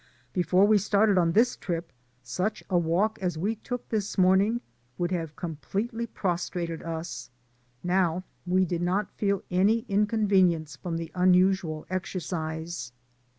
[0.33, 1.91] Before we started on this trip,
[2.23, 4.61] such a walk as we took this morning
[4.97, 7.29] would have completely prostrated us;
[7.83, 12.91] now, we did not feel any in convenience from the unusual exercise.